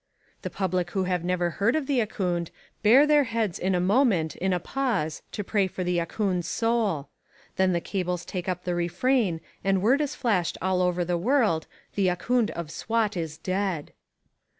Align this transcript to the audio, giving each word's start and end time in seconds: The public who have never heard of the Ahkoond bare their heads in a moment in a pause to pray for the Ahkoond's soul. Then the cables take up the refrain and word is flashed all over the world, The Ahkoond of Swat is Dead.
The 0.41 0.49
public 0.49 0.89
who 0.97 1.03
have 1.03 1.23
never 1.23 1.51
heard 1.51 1.75
of 1.75 1.85
the 1.85 1.99
Ahkoond 2.01 2.49
bare 2.81 3.05
their 3.05 3.25
heads 3.25 3.59
in 3.59 3.75
a 3.75 3.79
moment 3.79 4.35
in 4.35 4.51
a 4.51 4.59
pause 4.59 5.21
to 5.31 5.43
pray 5.43 5.67
for 5.67 5.83
the 5.83 5.99
Ahkoond's 5.99 6.47
soul. 6.47 7.09
Then 7.57 7.71
the 7.71 7.81
cables 7.81 8.25
take 8.25 8.49
up 8.49 8.63
the 8.63 8.73
refrain 8.73 9.41
and 9.63 9.79
word 9.79 10.01
is 10.01 10.15
flashed 10.15 10.57
all 10.59 10.81
over 10.81 11.05
the 11.05 11.19
world, 11.19 11.67
The 11.93 12.09
Ahkoond 12.09 12.49
of 12.49 12.71
Swat 12.71 13.15
is 13.15 13.37
Dead. 13.37 13.93